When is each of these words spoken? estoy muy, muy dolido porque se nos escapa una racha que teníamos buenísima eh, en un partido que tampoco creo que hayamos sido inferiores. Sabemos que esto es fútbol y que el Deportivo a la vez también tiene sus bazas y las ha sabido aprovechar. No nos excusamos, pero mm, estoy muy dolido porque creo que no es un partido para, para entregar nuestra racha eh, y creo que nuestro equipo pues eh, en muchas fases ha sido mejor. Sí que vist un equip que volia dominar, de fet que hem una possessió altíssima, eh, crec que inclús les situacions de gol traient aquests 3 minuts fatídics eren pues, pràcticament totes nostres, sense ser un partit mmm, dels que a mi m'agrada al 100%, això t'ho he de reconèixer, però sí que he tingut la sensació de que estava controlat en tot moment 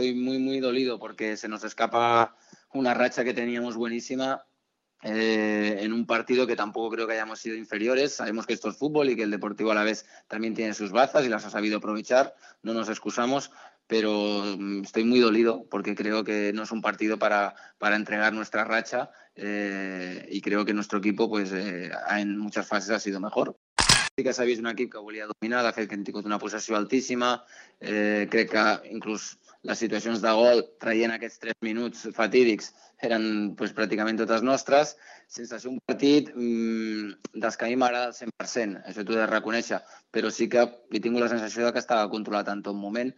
estoy 0.00 0.14
muy, 0.14 0.38
muy 0.38 0.60
dolido 0.60 0.98
porque 0.98 1.36
se 1.36 1.46
nos 1.46 1.62
escapa 1.62 2.34
una 2.72 2.94
racha 2.94 3.22
que 3.22 3.34
teníamos 3.34 3.76
buenísima 3.76 4.46
eh, 5.02 5.76
en 5.80 5.92
un 5.92 6.06
partido 6.06 6.46
que 6.46 6.56
tampoco 6.56 6.94
creo 6.94 7.06
que 7.06 7.12
hayamos 7.12 7.38
sido 7.38 7.54
inferiores. 7.54 8.14
Sabemos 8.14 8.46
que 8.46 8.54
esto 8.54 8.70
es 8.70 8.78
fútbol 8.78 9.10
y 9.10 9.16
que 9.16 9.24
el 9.24 9.30
Deportivo 9.30 9.72
a 9.72 9.74
la 9.74 9.84
vez 9.84 10.06
también 10.26 10.54
tiene 10.54 10.72
sus 10.72 10.90
bazas 10.90 11.26
y 11.26 11.28
las 11.28 11.44
ha 11.44 11.50
sabido 11.50 11.78
aprovechar. 11.78 12.34
No 12.62 12.72
nos 12.72 12.88
excusamos, 12.88 13.50
pero 13.86 14.42
mm, 14.56 14.84
estoy 14.84 15.04
muy 15.04 15.20
dolido 15.20 15.66
porque 15.70 15.94
creo 15.94 16.24
que 16.24 16.52
no 16.54 16.62
es 16.62 16.72
un 16.72 16.80
partido 16.80 17.18
para, 17.18 17.54
para 17.76 17.96
entregar 17.96 18.32
nuestra 18.32 18.64
racha 18.64 19.10
eh, 19.34 20.26
y 20.30 20.40
creo 20.40 20.64
que 20.64 20.72
nuestro 20.72 21.00
equipo 21.00 21.28
pues 21.28 21.52
eh, 21.52 21.90
en 22.16 22.38
muchas 22.38 22.66
fases 22.66 22.90
ha 22.90 22.98
sido 22.98 23.20
mejor. 23.20 23.54
Sí 24.16 24.24
que 24.24 24.44
vist 24.44 24.60
un 24.60 24.66
equip 24.66 24.92
que 24.92 24.98
volia 24.98 25.26
dominar, 25.26 25.64
de 25.64 25.72
fet 25.72 25.88
que 25.88 25.94
hem 25.94 26.04
una 26.26 26.38
possessió 26.38 26.76
altíssima, 26.76 27.44
eh, 27.80 28.28
crec 28.30 28.50
que 28.50 28.90
inclús 28.90 29.38
les 29.68 29.80
situacions 29.82 30.22
de 30.24 30.32
gol 30.36 30.62
traient 30.82 31.12
aquests 31.12 31.40
3 31.42 31.56
minuts 31.66 32.06
fatídics 32.16 32.70
eren 33.06 33.24
pues, 33.56 33.72
pràcticament 33.76 34.18
totes 34.20 34.42
nostres, 34.44 34.94
sense 35.28 35.56
ser 35.62 35.70
un 35.70 35.78
partit 35.88 36.28
mmm, 36.34 37.14
dels 37.32 37.56
que 37.56 37.64
a 37.64 37.70
mi 37.70 37.78
m'agrada 37.80 38.10
al 38.10 38.16
100%, 38.16 38.82
això 38.90 39.04
t'ho 39.04 39.16
he 39.16 39.22
de 39.22 39.28
reconèixer, 39.30 39.80
però 40.12 40.32
sí 40.34 40.50
que 40.52 40.66
he 40.92 41.00
tingut 41.00 41.24
la 41.24 41.30
sensació 41.32 41.64
de 41.64 41.72
que 41.72 41.80
estava 41.80 42.10
controlat 42.12 42.52
en 42.52 42.60
tot 42.66 42.76
moment 42.76 43.08